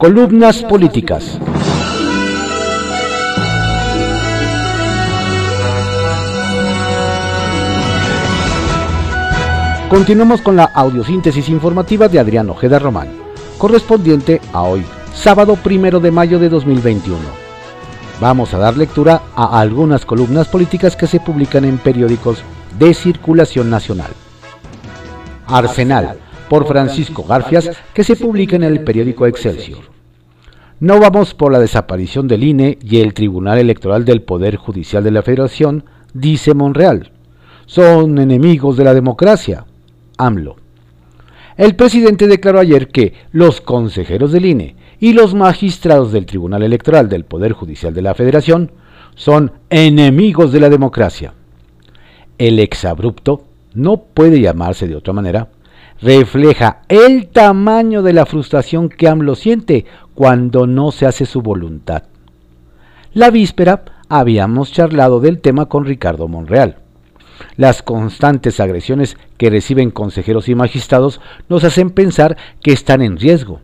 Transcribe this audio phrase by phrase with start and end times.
[0.00, 1.38] Columnas políticas.
[9.90, 13.10] Continuamos con la audiosíntesis informativa de Adrián Ojeda Román,
[13.58, 17.18] correspondiente a hoy, sábado primero de mayo de 2021.
[18.22, 22.42] Vamos a dar lectura a algunas columnas políticas que se publican en periódicos
[22.78, 24.12] de circulación nacional.
[25.46, 26.16] Arsenal,
[26.50, 29.78] por Francisco Garfias, que se publica en el periódico Excelsior.
[30.80, 35.12] No vamos por la desaparición del INE y el Tribunal Electoral del Poder Judicial de
[35.12, 37.12] la Federación, dice Monreal.
[37.66, 39.64] Son enemigos de la democracia.
[40.18, 40.56] AMLO.
[41.56, 47.08] El presidente declaró ayer que los consejeros del INE y los magistrados del Tribunal Electoral
[47.08, 48.72] del Poder Judicial de la Federación
[49.14, 51.32] son enemigos de la democracia.
[52.38, 55.48] El exabrupto, no puede llamarse de otra manera,
[56.02, 62.04] refleja el tamaño de la frustración que AMLO siente cuando no se hace su voluntad.
[63.12, 66.76] La víspera habíamos charlado del tema con Ricardo Monreal.
[67.56, 73.60] Las constantes agresiones que reciben consejeros y magistrados nos hacen pensar que están en riesgo.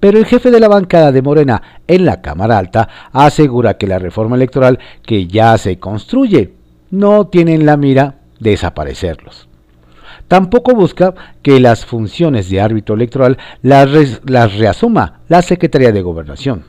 [0.00, 3.98] Pero el jefe de la bancada de Morena en la Cámara Alta asegura que la
[3.98, 6.54] reforma electoral que ya se construye
[6.90, 9.47] no tiene en la mira desaparecerlos.
[10.28, 13.90] Tampoco busca que las funciones de árbitro electoral las,
[14.56, 16.64] reasuma la Secretaría de Gobernación.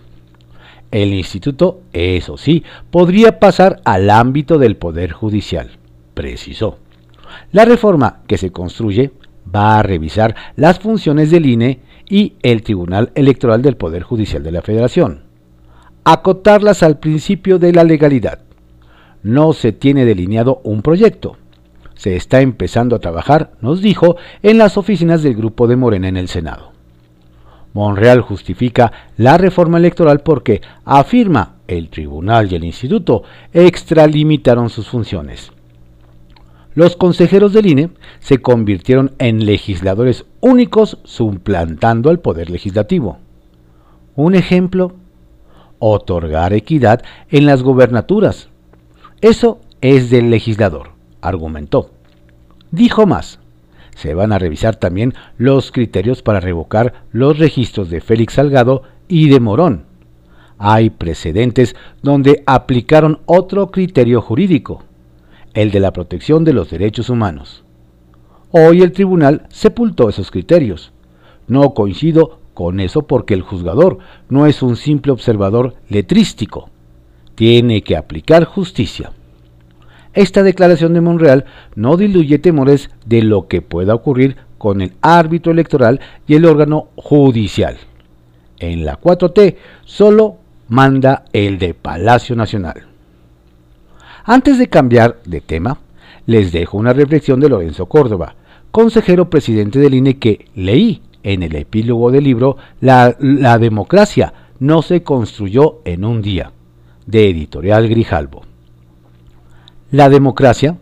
[0.92, 5.70] El instituto, eso sí, podría pasar al ámbito del Poder Judicial
[6.20, 6.80] precisó.
[7.54, 9.14] La reforma que se construye
[9.56, 11.80] va a revisar las funciones del INE
[12.10, 15.22] y el Tribunal Electoral del Poder Judicial de la Federación,
[16.04, 18.40] acotarlas al principio de la legalidad.
[19.24, 21.38] No se tiene delineado un proyecto.
[22.00, 26.16] Se está empezando a trabajar, nos dijo, en las oficinas del Grupo de Morena en
[26.16, 26.72] el Senado.
[27.74, 35.52] Monreal justifica la reforma electoral porque, afirma, el tribunal y el instituto extralimitaron sus funciones.
[36.74, 37.90] Los consejeros del INE
[38.22, 43.18] se convirtieron en legisladores únicos suplantando al poder legislativo.
[44.16, 44.94] Un ejemplo,
[45.80, 48.48] otorgar equidad en las gobernaturas.
[49.20, 50.92] Eso es del legislador,
[51.22, 51.92] argumentó.
[52.72, 53.40] Dijo más,
[53.96, 59.30] se van a revisar también los criterios para revocar los registros de Félix Salgado y
[59.30, 59.86] de Morón.
[60.58, 64.84] Hay precedentes donde aplicaron otro criterio jurídico
[65.54, 67.64] el de la protección de los derechos humanos.
[68.52, 70.92] Hoy el tribunal sepultó esos criterios.
[71.48, 76.70] No coincido con eso porque el juzgador no es un simple observador letrístico.
[77.36, 79.12] Tiene que aplicar justicia.
[80.20, 85.54] Esta declaración de Monreal no diluye temores de lo que pueda ocurrir con el árbitro
[85.54, 87.78] electoral y el órgano judicial.
[88.60, 90.36] En la 4T solo
[90.68, 92.84] manda el de Palacio Nacional.
[94.26, 95.78] Antes de cambiar de tema,
[96.26, 98.36] les dejo una reflexión de Lorenzo Córdoba,
[98.72, 104.82] consejero presidente del INE que leí en el epílogo del libro La, la democracia no
[104.82, 106.52] se construyó en un día,
[107.06, 108.49] de editorial Grijalbo.
[109.92, 110.78] La democracia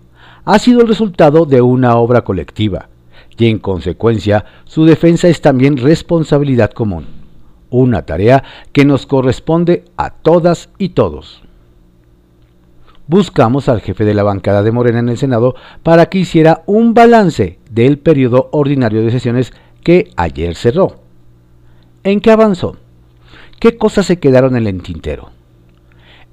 [0.46, 2.90] ha sido el resultado de una obra colectiva
[3.38, 7.06] y en consecuencia su defensa es también responsabilidad común,
[7.70, 11.44] una tarea que nos corresponde a todas y todos
[13.08, 16.94] buscamos al jefe de la bancada de Morena en el Senado para que hiciera un
[16.94, 19.54] balance del periodo ordinario de sesiones
[19.84, 21.00] que ayer cerró.
[22.04, 22.78] ¿En qué avanzó?
[23.60, 25.32] ¿Qué cosas se quedaron en el tintero?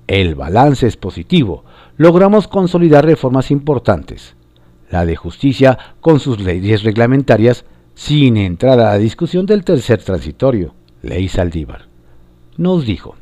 [0.07, 1.65] El balance es positivo.
[1.97, 4.35] Logramos consolidar reformas importantes.
[4.91, 10.75] La de justicia con sus leyes reglamentarias sin entrar a la discusión del tercer transitorio,
[11.03, 11.87] ley Saldívar.
[12.57, 13.15] Nos dijo,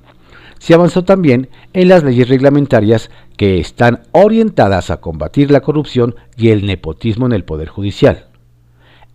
[0.59, 6.49] se avanzó también en las leyes reglamentarias que están orientadas a combatir la corrupción y
[6.49, 8.29] el nepotismo en el Poder Judicial.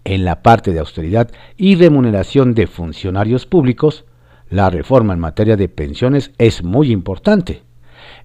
[0.04, 4.06] En la parte de austeridad y remuneración de funcionarios públicos,
[4.50, 7.67] la reforma en materia de pensiones es muy importante.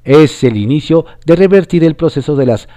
[0.04, 2.69] Es el inicio de revertir el proceso de las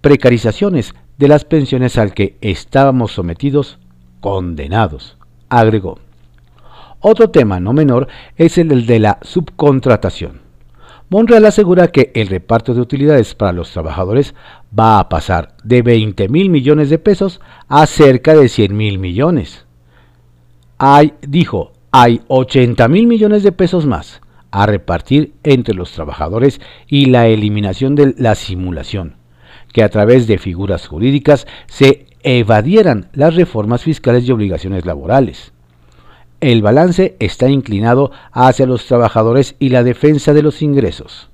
[0.00, 3.78] precarizaciones de las pensiones al que estábamos sometidos,
[4.20, 5.16] condenados,
[5.48, 5.98] agregó.
[7.00, 10.40] Otro tema no menor es el de la subcontratación.
[11.10, 14.34] Monreal asegura que el reparto de utilidades para los trabajadores
[14.78, 19.66] va a pasar de 20 mil millones de pesos a cerca de 100 mil millones.
[20.78, 24.22] Hay, dijo, hay 80 mil millones de pesos más
[24.52, 29.16] a repartir entre los trabajadores y la eliminación de la simulación,
[29.72, 35.52] que a través de figuras jurídicas se evadieran las reformas fiscales y obligaciones laborales.
[36.40, 41.30] el balance está inclinado hacia los trabajadores y la defensa de los ingresos.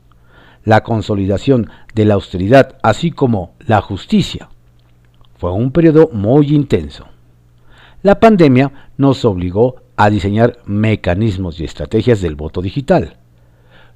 [0.64, 4.50] La consolidación de la austeridad, así como la justicia.
[5.38, 7.06] Fue un periodo muy intenso.
[8.02, 13.16] La pandemia nos obligó a diseñar mecanismos y estrategias del voto digital.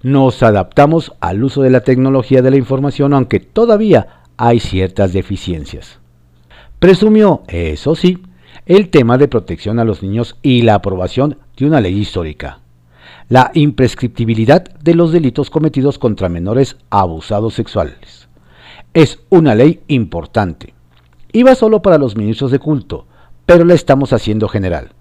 [0.02, 6.00] Nos adaptamos al uso de la tecnología de la información, aunque todavía hay ciertas deficiencias.
[6.80, 8.18] Presumió, eso sí,
[8.66, 12.58] el tema de protección a los niños y la aprobación de una ley histórica.
[13.28, 18.28] La imprescriptibilidad de los delitos cometidos contra menores abusados sexuales.
[18.94, 20.74] Es una ley importante.
[21.30, 23.06] Iba solo para los ministros de culto,
[23.46, 24.92] pero la estamos haciendo general.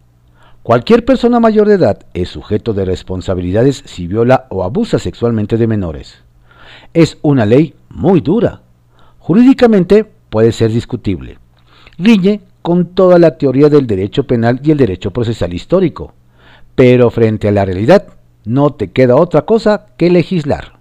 [0.63, 5.67] Cualquier persona mayor de edad es sujeto de responsabilidades si viola o abusa sexualmente de
[5.67, 6.19] menores.
[6.93, 8.61] Es una ley muy dura.
[9.19, 11.39] Jurídicamente puede ser discutible.
[11.97, 16.13] Riñe con toda la teoría del derecho penal y el derecho procesal histórico.
[16.75, 18.07] Pero frente a la realidad,
[18.45, 20.79] no te queda otra cosa que legislar.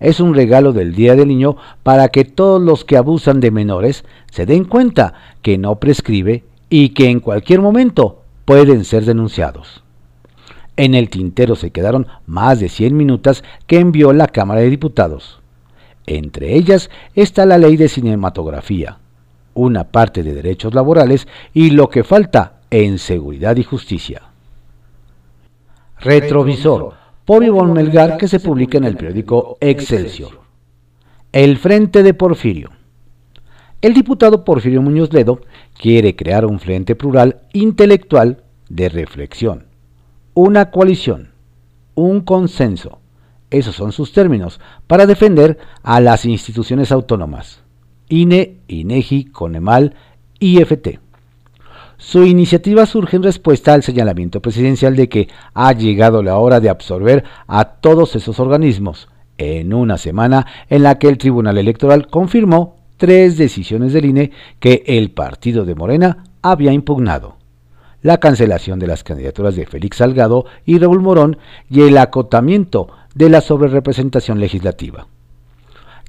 [0.00, 4.04] Es un regalo del Día del Niño para que todos los que abusan de menores
[4.30, 9.82] se den cuenta que no prescribe y que en cualquier momento pueden ser denunciados.
[10.76, 15.40] En el tintero se quedaron más de 100 minutas que envió la Cámara de Diputados.
[16.06, 18.98] Entre ellas está la ley de cinematografía,
[19.54, 24.22] una parte de derechos laborales y lo que falta en seguridad y justicia.
[25.98, 26.94] Retrovisor,
[27.24, 30.40] por Ivonne Melgar, que se publica en el periódico Excelsior.
[31.32, 32.70] El Frente de Porfirio.
[33.82, 35.40] El diputado Porfirio Muñoz Ledo
[35.78, 39.66] quiere crear un frente plural intelectual de reflexión,
[40.34, 41.30] una coalición,
[41.94, 42.98] un consenso,
[43.50, 47.62] esos son sus términos, para defender a las instituciones autónomas.
[48.08, 49.94] INE, INEGI, CONEMAL,
[50.38, 50.98] IFT.
[51.96, 56.68] Su iniciativa surge en respuesta al señalamiento presidencial de que ha llegado la hora de
[56.68, 62.77] absorber a todos esos organismos, en una semana en la que el Tribunal Electoral confirmó
[62.98, 67.36] tres decisiones del INE que el partido de Morena había impugnado.
[68.02, 71.38] La cancelación de las candidaturas de Félix Salgado y Raúl Morón
[71.70, 75.06] y el acotamiento de la sobrerepresentación legislativa.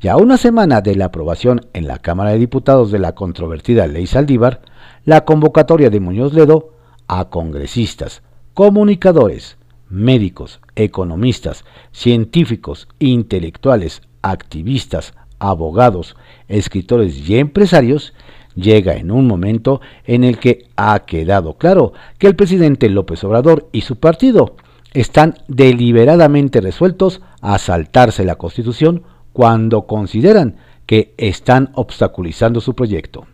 [0.01, 4.07] Ya una semana de la aprobación en la Cámara de Diputados de la controvertida Ley
[4.07, 4.61] Saldívar,
[5.05, 6.73] la convocatoria de Muñoz Ledo
[7.07, 8.21] a congresistas,
[8.53, 9.57] comunicadores,
[9.89, 16.15] médicos, economistas, científicos, intelectuales, activistas, abogados,
[16.47, 18.13] escritores y empresarios
[18.55, 23.69] llega en un momento en el que ha quedado claro que el presidente López Obrador
[23.71, 24.55] y su partido
[24.93, 29.03] están deliberadamente resueltos a saltarse la Constitución
[29.33, 33.27] cuando consideran que están obstaculizando su proyecto.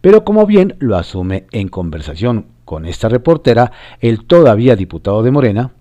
[0.00, 5.72] Pero como bien lo asume en conversación con esta reportera el todavía diputado de Morena,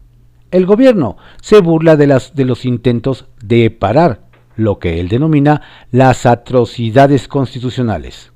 [0.49, 4.30] el gobierno se burla de, las, de los intentos de parar
[4.61, 5.61] lo que él denomina
[5.91, 8.31] las atrocidades constitucionales.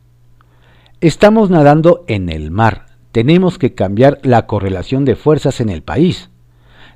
[1.01, 6.29] Estamos nadando en el mar, tenemos que cambiar la correlación de fuerzas en el país,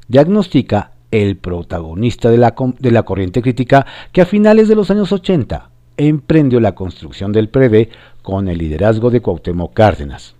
[0.07, 5.11] diagnostica el protagonista de la, de la corriente crítica que a finales de los años
[5.11, 7.89] 80 emprendió la construcción del PRD
[8.21, 10.35] con el liderazgo de Cuauhtémoc Cárdenas.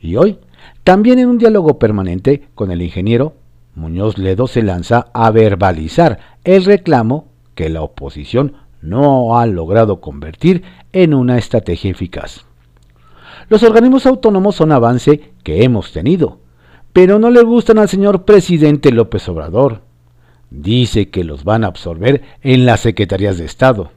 [0.00, 0.38] Y hoy,
[0.84, 3.34] también en un diálogo permanente con el ingeniero,
[3.74, 7.29] Muñoz Ledo se lanza a verbalizar el reclamo
[7.60, 10.62] que la oposición no ha logrado convertir
[10.94, 12.46] en una estrategia eficaz.
[13.50, 16.38] Los organismos autónomos son avance que hemos tenido,
[16.94, 19.82] pero no le gustan al señor presidente López Obrador.
[20.48, 23.90] Dice que los van a absorber en las secretarías de Estado.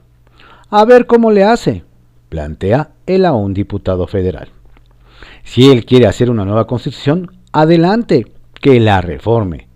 [0.69, 1.85] A ver cómo le hace,
[2.27, 4.49] plantea él a un diputado federal.
[5.45, 8.27] Si él quiere hacer una nueva constitución, adelante,
[8.59, 9.69] que la reforme.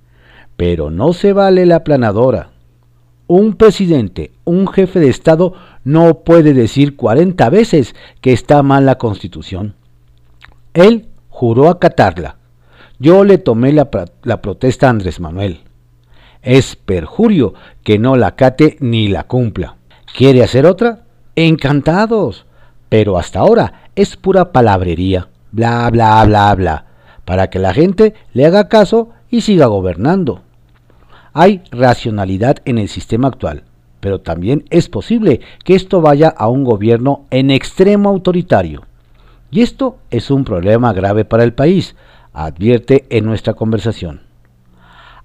[0.57, 2.49] Pero no se vale la planadora.
[3.27, 5.53] Un presidente, un jefe de Estado,
[5.83, 9.75] no puede decir 40 veces que está mal la constitución.
[10.73, 12.37] Él juró acatarla
[12.99, 13.91] yo le tomé la,
[14.41, 15.61] protesta a Andrés Manuel.
[16.41, 17.53] Es perjurio
[17.83, 19.75] que no la cate ni la cumpla.
[20.15, 21.05] ¿Quiere hacer otra?
[21.35, 22.45] Encantados.
[22.89, 25.29] Pero hasta ahora es pura palabrería.
[25.51, 26.85] Bla, bla, bla, bla.
[27.25, 30.41] Para que la gente le haga caso y siga gobernando.
[31.39, 33.61] Hay racionalidad en el sistema actual,
[33.99, 38.87] pero también es posible que esto vaya a un gobierno en extremo autoritario.
[39.51, 41.95] Y esto es un problema grave para el país,
[42.33, 44.21] advierte en nuestra conversación.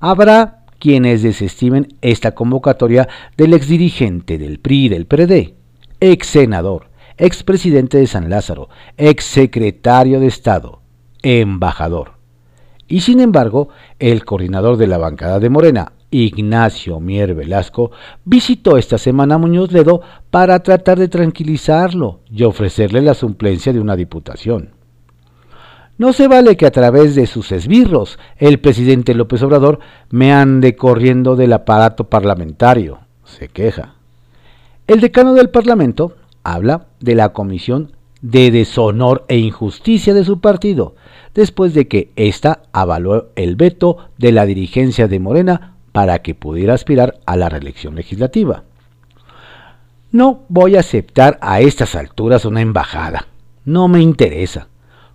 [0.00, 5.54] Habrá quienes desestimen esta convocatoria del exdirigente del PRI y del PRD,
[5.99, 10.83] ex senador, ex presidente de San Lázaro, ex secretario de Estado,
[11.23, 12.21] embajador.
[12.87, 17.90] y sin embargo, el coordinador de la bancada de Morena, Ignacio Mier Velasco,
[18.25, 23.81] visitó esta semana a Muñoz Ledo para tratar de tranquilizarlo y ofrecerle la suplencia de
[23.81, 24.71] una diputación.
[25.99, 30.76] No se vale que a través de sus esbirros el presidente López Obrador me ande
[30.76, 33.95] corriendo del aparato parlamentario, se queja.
[34.87, 40.95] El decano del Parlamento habla de la comisión de deshonor e injusticia de su partido,
[41.35, 46.75] después de que ésta avaló el veto de la dirigencia de Morena para que pudiera
[46.75, 48.64] aspirar a la reelección legislativa.
[50.11, 53.28] No voy a aceptar a estas alturas una embajada.
[53.64, 54.68] No me interesa,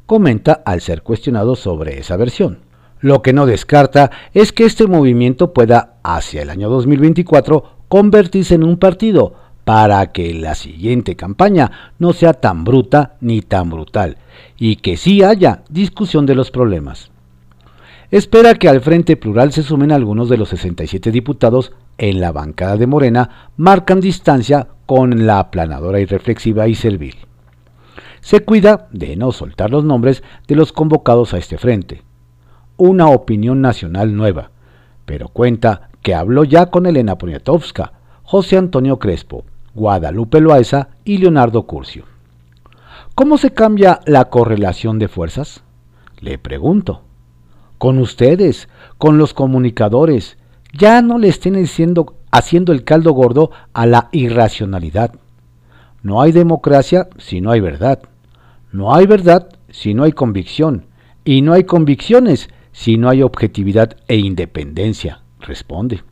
[0.06, 2.60] comenta al ser cuestionado sobre esa versión.
[3.00, 8.64] Lo que no descarta es que este movimiento pueda, hacia el año 2024, convertirse en
[8.64, 9.36] un partido,
[9.68, 14.16] para que la siguiente campaña no sea tan bruta ni tan brutal
[14.58, 17.12] y que sí haya discusión de los problemas.
[18.10, 22.78] Espera que al Frente Plural se sumen algunos de los 67 diputados en la bancada
[22.78, 26.64] de Morena, marcan distancia con la aplanadora y reflexiva.
[28.22, 32.04] Se cuida de no soltar los nombres de los convocados a este frente.
[32.78, 34.52] Una opinión nacional nueva,
[35.06, 37.92] pero cuenta que habló ya con Elena Poniatowska,
[38.24, 39.44] José Antonio Crespo,
[39.76, 42.06] Guadalupe Loaiza y Leonardo Curcio.
[43.16, 45.62] ¿Cómo se cambia la correlación de fuerzas?
[46.22, 47.07] Le pregunto.
[47.78, 50.38] Con ustedes, con los comunicadores,
[50.74, 55.14] ya no le estén haciendo, haciendo el caldo gordo a la irracionalidad.
[56.02, 58.00] No hay democracia si no hay verdad.
[58.72, 60.86] No hay verdad si no hay convicción.
[61.24, 66.04] Y no hay convicciones si no hay objetividad e independencia, responde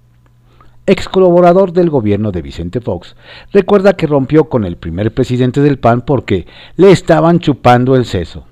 [0.87, 3.15] ex colaborador del gobierno de Vicente Fox,
[3.51, 6.45] recuerda que rompió con el primer presidente del PAN porque
[6.75, 8.45] le estaban chupando el seso.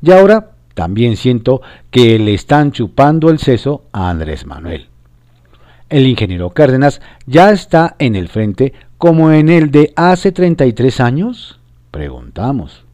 [0.00, 4.88] Y ahora también siento que le están chupando el seso a Andrés Manuel.
[5.88, 11.60] El ingeniero Cárdenas ya está en el frente como en el de hace 33 años?
[11.90, 12.84] Preguntamos.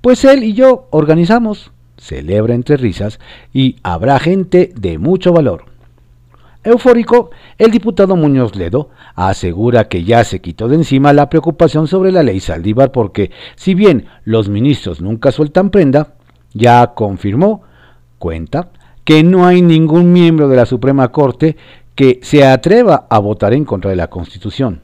[0.00, 3.20] Pues él y yo organizamos, celebra entre risas,
[3.52, 5.66] y habrá gente de mucho valor.
[6.64, 12.10] Eufórico, el diputado Muñoz Ledo asegura que ya se quitó de encima la preocupación sobre
[12.10, 16.14] la ley Saldívar porque, si bien los ministros nunca sueltan prenda,
[16.54, 17.62] ya confirmó,
[18.18, 18.70] cuenta,
[19.04, 21.56] que no hay ningún miembro de la Suprema Corte
[21.94, 24.80] que se atreva a votar en contra de la Constitución.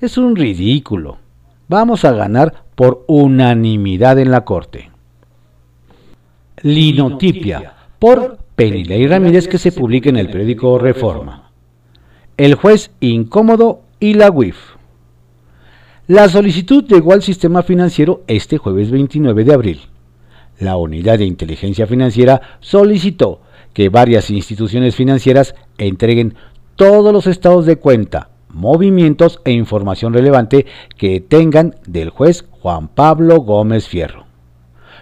[0.00, 1.18] Es un ridículo.
[1.68, 4.90] Vamos a ganar por unanimidad en la Corte.
[6.62, 11.50] Linotipia, por Penilei Ramírez que se publica en el periódico Reforma.
[12.36, 14.56] El juez incómodo y la WIF.
[16.06, 19.80] La solicitud llegó al sistema financiero este jueves 29 de abril.
[20.58, 23.40] La Unidad de Inteligencia Financiera solicitó
[23.74, 26.34] que varias instituciones financieras entreguen
[26.76, 33.40] todos los estados de cuenta, movimientos e información relevante que tengan del juez Juan Pablo
[33.40, 34.24] Gómez Fierro.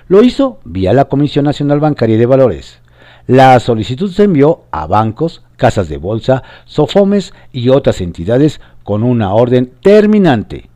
[0.08, 2.80] Lo hizo vía la Comisión Nacional Bancaria de Valores.
[3.26, 9.32] La solicitud se envió a bancos, casas de bolsa, sofomes y otras entidades con una
[9.32, 10.68] orden terminante.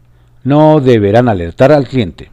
[0.44, 2.30] No deberán alertar al cliente.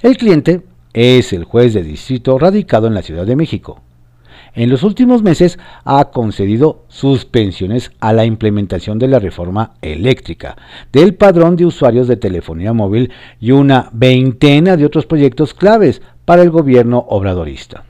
[0.00, 0.62] El cliente
[0.96, 3.82] es el juez de distrito radicado en la Ciudad de México.
[4.54, 10.56] En los últimos meses ha concedido suspensiones a la implementación de la reforma eléctrica,
[10.92, 16.40] del padrón de usuarios de telefonía móvil y una veintena de otros proyectos claves para
[16.40, 17.84] el gobierno obradorista.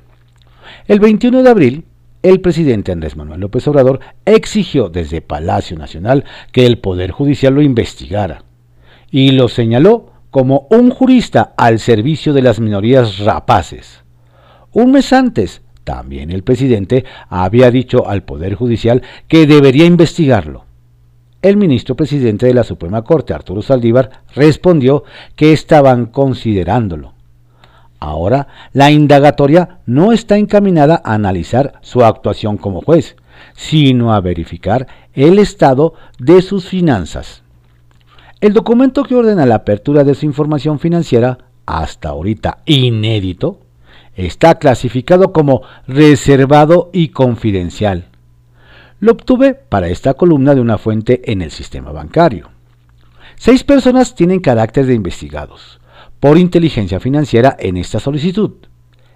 [0.88, 1.84] El 21 de abril,
[2.24, 7.62] el presidente Andrés Manuel López Obrador exigió desde Palacio Nacional que el Poder Judicial lo
[7.62, 8.42] investigara
[9.12, 14.02] y lo señaló como un jurista al servicio de las minorías rapaces.
[14.72, 20.64] Un mes antes, también el presidente había dicho al Poder Judicial que debería investigarlo.
[21.42, 25.04] El ministro presidente de la Suprema Corte, Arturo Saldívar, respondió
[25.36, 27.14] que estaban considerándolo.
[28.00, 33.16] Ahora, la indagatoria no está encaminada a analizar su actuación como juez,
[33.54, 37.42] sino a verificar el estado de sus finanzas.
[38.40, 43.60] El documento que ordena la apertura de su información financiera, hasta ahorita inédito,
[44.14, 48.08] está clasificado como reservado y confidencial.
[49.00, 52.50] Lo obtuve para esta columna de una fuente en el sistema bancario.
[53.36, 55.80] Seis personas tienen carácter de investigados
[56.20, 58.52] por inteligencia financiera en esta solicitud.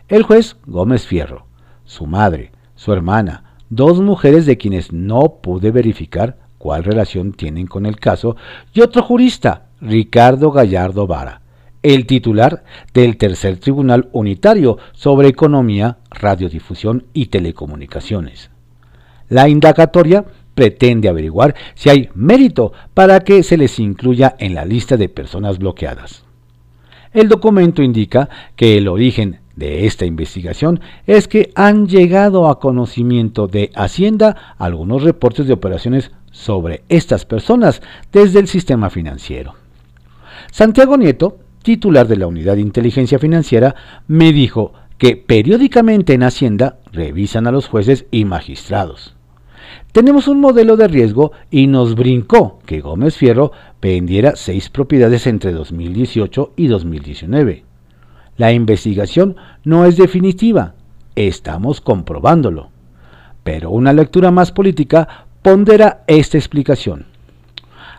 [0.08, 1.46] El juez Gómez Fierro,
[1.84, 7.86] su madre, su hermana, dos mujeres de quienes no pude verificar cuál relación tienen con
[7.86, 8.36] el caso,
[8.74, 11.40] y otro jurista, Ricardo Gallardo Vara,
[11.82, 18.50] el titular del Tercer Tribunal Unitario sobre Economía, Radiodifusión y Telecomunicaciones.
[19.30, 24.98] La indagatoria pretende averiguar si hay mérito para que se les incluya en la lista
[24.98, 26.24] de personas bloqueadas.
[27.14, 33.46] El documento indica que el origen de esta investigación es que han llegado a conocimiento
[33.46, 37.82] de Hacienda algunos reportes de operaciones sobre estas personas
[38.12, 39.54] desde el sistema financiero.
[40.50, 43.74] Santiago Nieto, titular de la Unidad de Inteligencia Financiera,
[44.08, 49.16] me dijo que periódicamente en Hacienda revisan a los jueces y magistrados.
[49.92, 55.52] Tenemos un modelo de riesgo y nos brincó que Gómez Fierro vendiera seis propiedades entre
[55.52, 57.64] 2018 y 2019.
[58.36, 60.74] La investigación no es definitiva,
[61.16, 62.70] estamos comprobándolo.
[63.42, 67.06] Pero una lectura más política pondera esta explicación.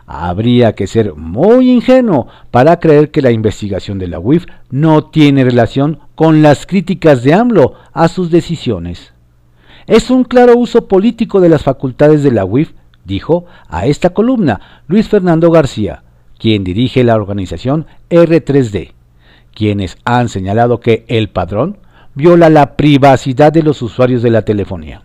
[0.06, 5.44] Habría que ser muy ingenuo para creer que la investigación de la UIF no tiene
[5.44, 9.12] relación con las críticas de AMLO a sus decisiones.
[9.86, 12.72] Es un claro uso político de las facultades de la UIF,
[13.04, 16.02] dijo a esta columna Luis Fernando García,
[16.38, 18.92] quien dirige la organización R3D,
[19.54, 21.78] quienes han señalado que el padrón
[22.14, 25.02] viola la privacidad de los usuarios de la telefonía.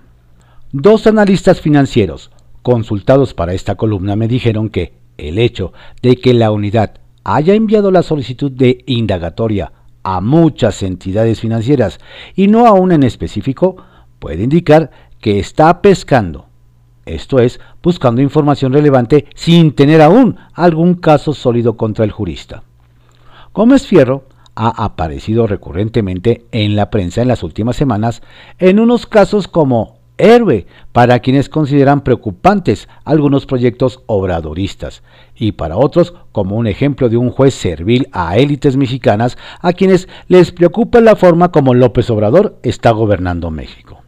[0.74, 2.30] Dos analistas financieros
[2.62, 5.72] consultados para esta columna me dijeron que el hecho
[6.02, 9.72] de que la unidad haya enviado la solicitud de indagatoria
[10.04, 12.00] a muchas entidades financieras
[12.36, 13.78] y no a una en específico
[14.20, 16.48] puede indicar que está pescando,
[17.06, 22.64] esto es, buscando información relevante sin tener aún algún caso sólido contra el jurista.
[23.54, 28.22] Gómez Fierro ha aparecido recurrentemente en la prensa en las últimas semanas
[28.60, 35.04] en unos casos como héroe para quienes consideran preocupantes algunos proyectos obradoristas
[35.36, 40.08] y para otros como un ejemplo de un juez servil a élites mexicanas a quienes
[40.28, 44.02] les preocupa la forma como López Obrador está gobernando México.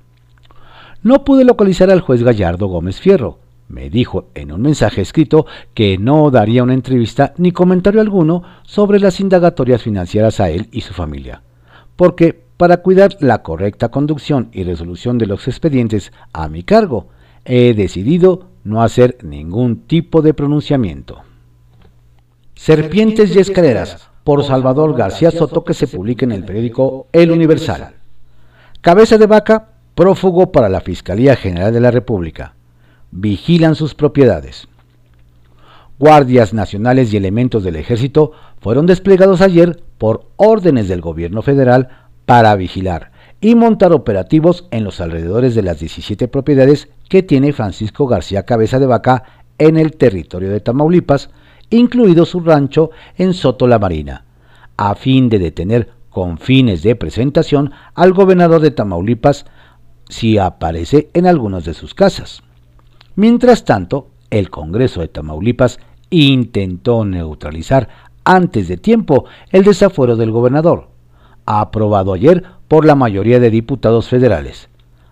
[1.01, 3.39] No pude localizar al juez Gallardo Gómez Fierro.
[3.69, 8.99] Me dijo en un mensaje escrito que no daría una entrevista ni comentario alguno sobre
[8.99, 11.43] las indagatorias financieras a él y su familia,
[11.95, 17.07] porque para cuidar la correcta conducción y resolución de los expedientes a mi cargo,
[17.45, 21.21] he decidido no hacer ningún tipo de pronunciamiento.
[22.55, 27.93] Serpientes y escaleras, por Salvador García Soto, que se publica en el periódico El Universal.
[28.81, 32.55] Cabeza de vaca, prófugo para la Fiscalía General de la República.
[33.11, 34.67] Vigilan sus propiedades.
[35.97, 42.55] Guardias nacionales y elementos del ejército fueron desplegados ayer por órdenes del gobierno federal para
[42.55, 43.09] vigilar
[43.41, 48.77] y montar operativos en los alrededores de las 17 propiedades que tiene Francisco García Cabeza
[48.77, 49.23] de Vaca
[49.57, 51.31] en el territorio de Tamaulipas,
[51.71, 54.25] incluido su rancho en Soto la Marina,
[54.77, 59.47] a fin de detener con fines de presentación al gobernador de Tamaulipas,
[60.07, 62.43] si aparece en algunas de sus casas.
[63.15, 65.79] Mientras tanto, el Congreso de Tamaulipas
[66.11, 67.89] intentó neutralizar
[68.23, 70.88] antes de tiempo el desafuero del gobernador,
[71.49, 74.69] aprobado ayer por la mayoría de diputados federales,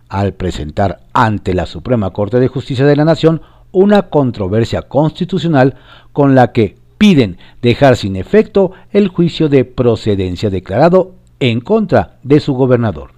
[0.07, 5.75] al presentar ante la Suprema Corte de Justicia de la Nación una controversia constitucional
[6.13, 12.39] con la que piden dejar sin efecto el juicio de procedencia declarado en contra de
[12.39, 13.11] su gobernador.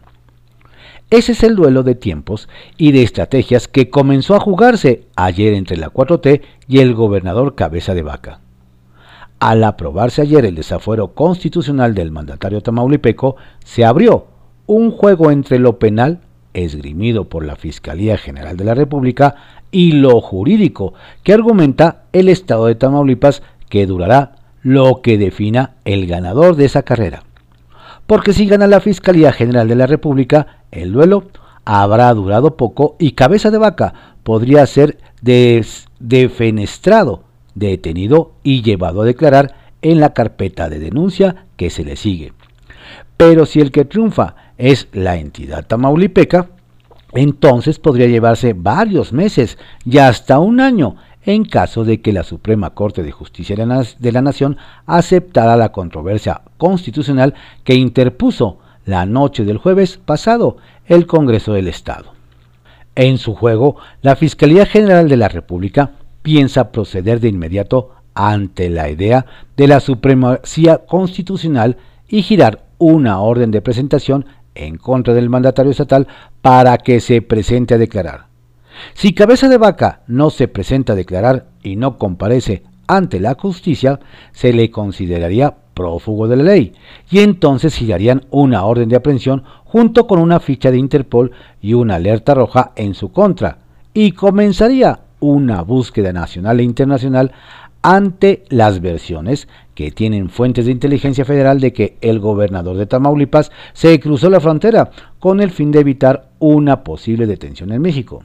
[1.10, 5.76] Ese es el duelo de tiempos y de estrategias que comenzó a jugarse ayer entre
[5.76, 8.40] la 4T y el gobernador Cabeza de Vaca.
[9.40, 14.28] Al aprobarse ayer el desafuero constitucional del mandatario tamaulipeco, se abrió
[14.66, 16.20] un juego entre lo penal,
[16.54, 19.36] esgrimido por la Fiscalía General de la República,
[19.72, 26.06] y lo jurídico, que argumenta el Estado de Tamaulipas que durará lo que defina el
[26.06, 27.24] ganador de esa carrera.
[28.08, 31.30] Porque si gana la Fiscalía General de la República, el duelo
[31.64, 34.98] habrá durado poco y cabeza de vaca podría ser
[36.00, 37.24] defenestrado,
[37.60, 42.34] detenido y llevado a declarar en la carpeta de denuncia que se le sigue.
[43.18, 46.50] Pero si el que triunfa es la entidad tamaulipeca,
[47.14, 50.96] entonces podría llevarse varios meses y hasta un año
[51.26, 56.42] en caso de que la Suprema Corte de Justicia de la Nación aceptara la controversia
[56.58, 62.14] constitucional que interpuso la noche del jueves pasado el Congreso del Estado.
[62.96, 65.92] En su juego, la Fiscalía General de la República
[66.30, 69.26] piensa proceder de inmediato ante la idea
[69.58, 76.06] de la supremacía constitucional y girar una orden de presentación en contra del mandatario estatal
[76.44, 78.28] para que se presente a declarar.
[78.94, 84.00] Si Cabeza de Vaca no se presenta a declarar y no comparece ante la justicia,
[84.32, 86.74] se le consideraría prófugo de la ley
[87.10, 91.96] y entonces girarían una orden de aprehensión junto con una ficha de Interpol y una
[91.96, 93.58] alerta roja en su contra
[93.96, 97.32] y comenzaría una búsqueda nacional e internacional
[97.82, 103.52] ante las versiones que tienen fuentes de inteligencia federal de que el gobernador de Tamaulipas
[103.74, 108.24] se cruzó la frontera con el fin de evitar una posible detención en México.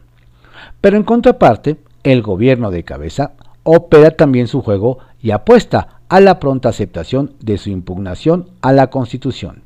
[0.80, 6.38] Pero en contraparte, el gobierno de cabeza opera también su juego y apuesta a la
[6.38, 9.62] pronta aceptación de su impugnación a la Constitución.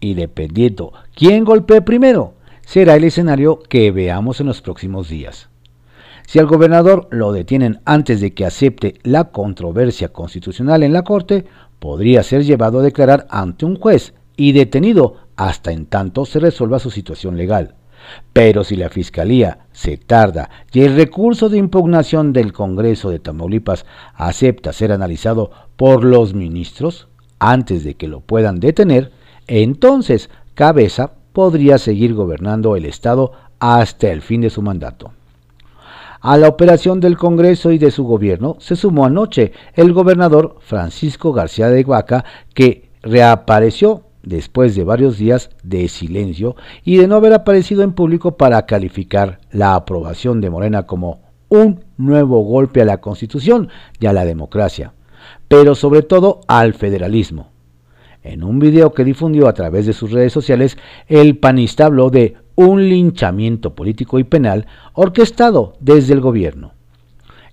[0.00, 2.34] Y dependiendo quién golpee primero,
[2.64, 5.47] será el escenario que veamos en los próximos días.
[6.28, 11.46] Si al gobernador lo detienen antes de que acepte la controversia constitucional en la Corte,
[11.78, 16.80] podría ser llevado a declarar ante un juez y detenido hasta en tanto se resuelva
[16.80, 17.76] su situación legal.
[18.34, 23.86] Pero si la Fiscalía se tarda y el recurso de impugnación del Congreso de Tamaulipas
[24.12, 29.12] acepta ser analizado por los ministros antes de que lo puedan detener,
[29.46, 35.12] entonces Cabeza podría seguir gobernando el Estado hasta el fin de su mandato.
[36.20, 41.32] A la operación del Congreso y de su gobierno se sumó anoche el gobernador Francisco
[41.32, 47.34] García de Guaca, que reapareció después de varios días de silencio y de no haber
[47.34, 53.00] aparecido en público para calificar la aprobación de Morena como un nuevo golpe a la
[53.00, 53.68] Constitución
[54.00, 54.94] y a la democracia,
[55.46, 57.52] pero sobre todo al federalismo.
[58.22, 60.76] En un video que difundió a través de sus redes sociales,
[61.06, 66.72] el panista habló de un linchamiento político y penal orquestado desde el gobierno.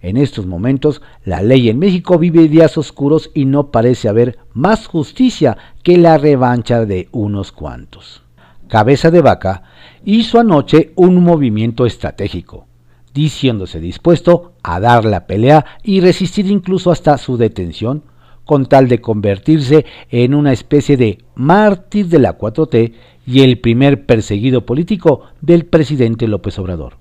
[0.01, 4.87] En estos momentos, la ley en México vive días oscuros y no parece haber más
[4.87, 8.23] justicia que la revancha de unos cuantos.
[8.67, 9.61] Cabeza de Vaca
[10.05, 12.65] hizo anoche un movimiento estratégico,
[13.13, 18.01] diciéndose dispuesto a dar la pelea y resistir incluso hasta su detención,
[18.45, 22.93] con tal de convertirse en una especie de mártir de la 4T
[23.25, 26.93] y el primer perseguido político del presidente López Obrador.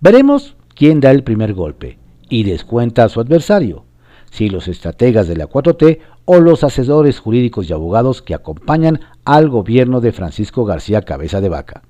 [0.00, 3.84] Veremos quién da el primer golpe y descuenta a su adversario,
[4.30, 9.48] si los estrategas de la 4T o los asesores jurídicos y abogados que acompañan al
[9.48, 11.82] gobierno de Francisco García Cabeza de Vaca.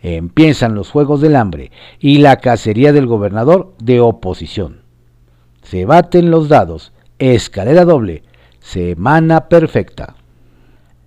[0.00, 4.82] Empiezan los juegos del hambre y la cacería del gobernador de oposición.
[5.62, 8.22] Se baten los dados, escalera doble,
[8.60, 10.14] semana perfecta.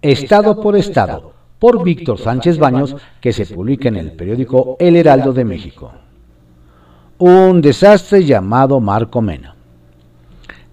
[0.02, 5.34] Estado por Estado, por Víctor Sánchez Baños, que se publica en el periódico El Heraldo
[5.34, 5.92] de México
[7.22, 9.54] un desastre llamado Marco Mena.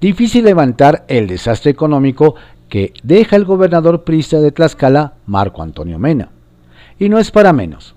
[0.01, 2.37] Difícil levantar el desastre económico
[2.70, 6.31] que deja el gobernador prista de Tlaxcala, Marco Antonio Mena.
[6.98, 7.94] Y no es para menos.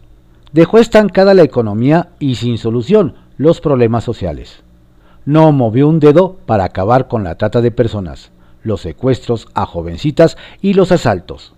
[0.52, 4.64] Dejó estancada la economía y sin solución los problemas sociales.
[5.26, 8.32] No movió un dedo para acabar con la trata de personas,
[8.64, 11.54] los secuestros a jovencitas y los asaltos.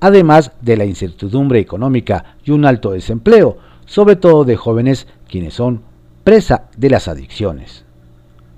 [0.00, 5.82] Además de la incertidumbre económica y un alto desempleo, sobre todo de jóvenes quienes son
[6.24, 7.84] presa de las adicciones.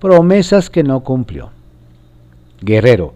[0.01, 1.51] Promesas que no cumplió.
[2.61, 3.15] Guerrero,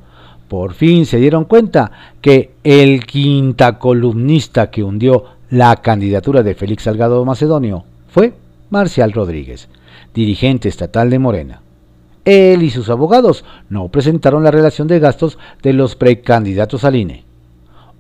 [0.48, 6.85] por fin se dieron cuenta que el quinta columnista que hundió la candidatura de Félix
[6.85, 8.35] Salgado Macedonio fue
[8.70, 9.68] Marcial Rodríguez,
[10.14, 11.62] dirigente estatal de Morena.
[12.24, 17.24] Él y sus abogados no presentaron la relación de gastos de los precandidatos al INE.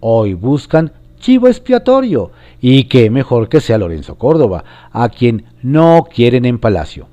[0.00, 6.44] Hoy buscan chivo expiatorio, y qué mejor que sea Lorenzo Córdoba, a quien no quieren
[6.44, 7.06] en Palacio.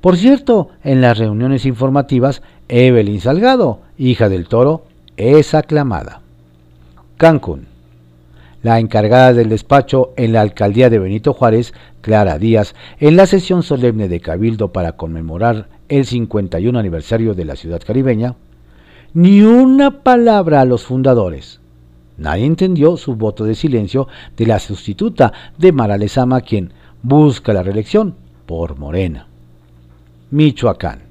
[0.00, 4.84] Por cierto, en las reuniones informativas, Evelyn Salgado, hija del toro,
[5.16, 6.20] es aclamada.
[7.16, 7.75] Cancún.
[8.66, 13.62] La encargada del despacho en la alcaldía de Benito Juárez, Clara Díaz, en la sesión
[13.62, 18.34] solemne de Cabildo para conmemorar el 51 aniversario de la ciudad caribeña,
[19.14, 21.60] ni una palabra a los fundadores
[22.18, 26.72] Nadie entendió su voto de silencio de la sustituta de Mara Lezama, quien
[27.04, 29.28] busca la reelección por Morena.
[30.32, 31.02] Michoacán.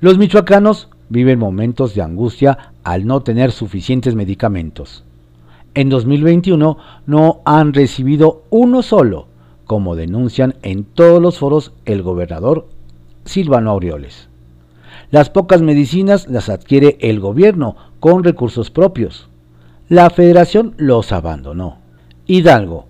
[0.00, 5.04] Los michoacanos viven momentos de angustia al no tener suficientes medicamentos.
[5.74, 9.26] En 2021 no han recibido uno solo,
[9.66, 12.66] como denuncian en todos los foros el gobernador
[13.24, 14.28] Silvano Aureoles.
[15.10, 19.30] Las pocas medicinas las adquiere el gobierno con recursos propios
[19.90, 21.78] la federación los abandonó.
[22.28, 22.86] Hidalgo,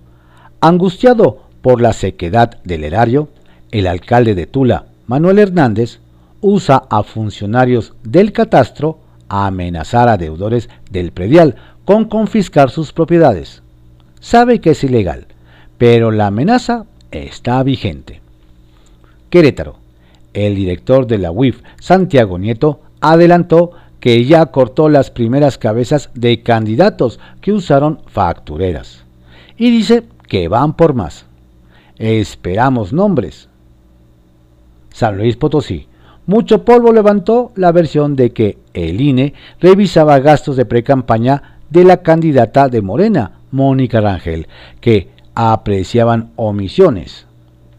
[0.60, 3.30] angustiado por la sequedad del erario,
[3.70, 6.00] el alcalde de Tula, Manuel Hernández,
[6.42, 8.98] usa a funcionarios del catastro
[9.30, 13.62] a amenazar a deudores del predial con confiscar sus propiedades.
[14.20, 15.26] Sabe que es ilegal,
[15.78, 18.20] pero la amenaza está vigente.
[19.30, 19.76] Querétaro.
[20.32, 26.42] el director de la UIF, Santiago Nieto, adelantó que ya cortó las primeras cabezas de
[26.42, 29.04] candidatos que usaron factureras.
[29.56, 31.26] Y dice que van por más.
[31.98, 33.48] Esperamos nombres.
[34.92, 35.86] San Luis Potosí.
[36.26, 41.98] Mucho polvo levantó la versión de que el INE revisaba gastos de precampaña de la
[41.98, 44.48] candidata de Morena, Mónica Rangel,
[44.80, 47.26] que apreciaban omisiones.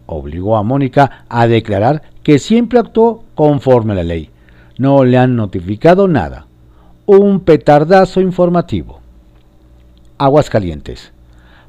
[0.06, 4.30] Obligó a Mónica a declarar que siempre actuó conforme a la ley.
[4.78, 6.48] No le han notificado nada.
[7.06, 9.00] Un petardazo informativo.
[10.18, 11.12] Aguascalientes.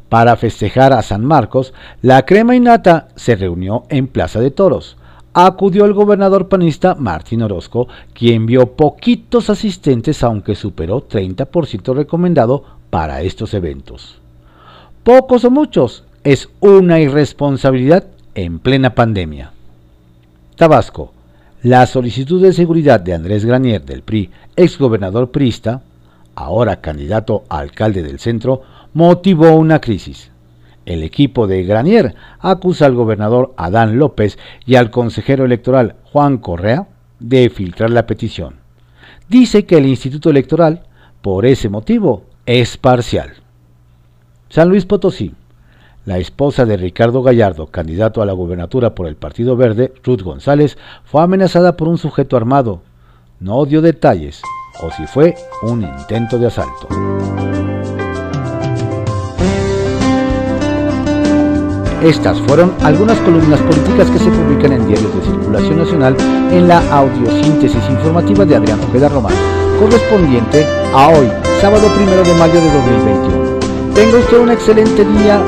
[0.08, 4.96] Para festejar a San Marcos, la crema innata se reunió en Plaza de Toros.
[5.34, 13.22] Acudió el gobernador panista Martín Orozco, quien vio poquitos asistentes aunque superó 30% recomendado para
[13.22, 14.18] estos eventos.
[15.02, 19.52] Pocos o muchos, es una irresponsabilidad en plena pandemia.
[20.56, 21.12] Tabasco.
[21.62, 25.80] La solicitud de seguridad de Andrés Granier del PRI, exgobernador priista,
[26.34, 30.31] ahora candidato a alcalde del centro, motivó una crisis.
[30.84, 36.88] El equipo de Granier acusa al gobernador Adán López y al consejero electoral Juan Correa
[37.20, 38.56] de filtrar la petición.
[39.28, 40.82] Dice que el Instituto Electoral,
[41.22, 43.34] por ese motivo, es parcial.
[44.48, 45.34] San Luis Potosí.
[46.04, 50.76] La esposa de Ricardo Gallardo, candidato a la gubernatura por el Partido Verde, Ruth González,
[51.04, 52.82] fue amenazada por un sujeto armado.
[53.38, 54.42] No dio detalles,
[54.82, 56.88] o si fue un intento de asalto.
[62.04, 66.16] Estas fueron algunas columnas políticas que se publican en diarios de circulación nacional
[66.50, 69.32] en la audiosíntesis informativa de Adrián Ojeda Román,
[69.78, 71.28] correspondiente a hoy,
[71.60, 73.94] sábado primero de mayo de 2021.
[73.94, 75.40] Tenga usted un excelente día,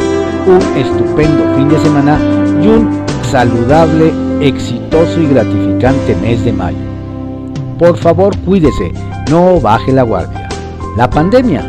[0.47, 2.19] un estupendo fin de semana
[2.63, 6.79] y un saludable, exitoso y gratificante mes de mayo.
[7.81, 8.93] Por favor, cuídese,
[9.29, 10.49] no baje la guardia.
[10.97, 11.69] La pandemia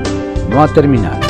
[0.52, 1.25] no ha terminado.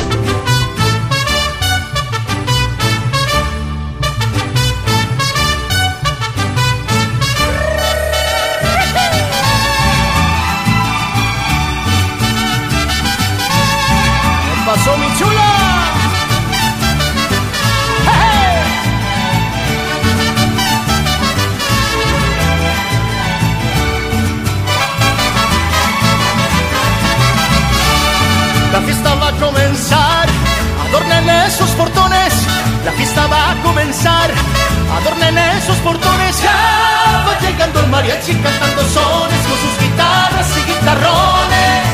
[38.06, 41.86] Mariachi cantando sones con sus guitarras y guitarrones.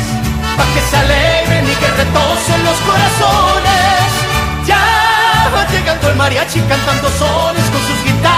[0.59, 4.09] Pa' que se alegren y que retocen los corazones.
[4.67, 8.32] Ya va llegando el mariachi cantando sones con sus guitarras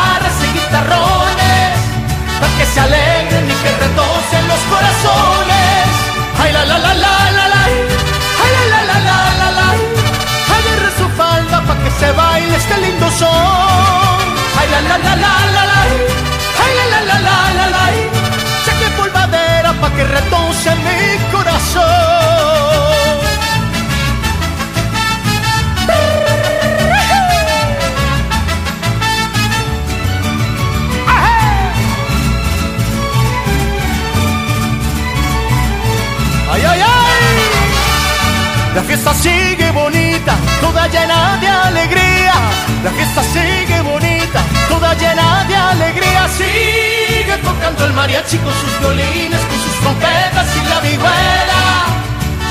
[39.05, 42.35] fiesta sigue bonita, toda llena de alegría.
[42.83, 46.27] La fiesta sigue bonita, toda llena de alegría.
[46.29, 51.63] Sigue tocando el mariachi con sus violines, con sus trompetas y la vihuela.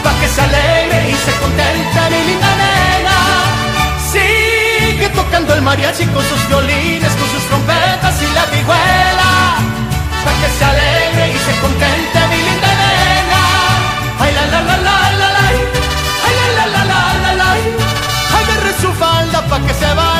[0.03, 3.17] Pa' que se alegre y se contente mi linda nena.
[4.11, 9.31] Sigue tocando el mariachi con sus violines, con sus trompetas y la vihuela.
[10.23, 12.22] Pa' que se alegre y se contente
[19.65, 20.12] que se vaya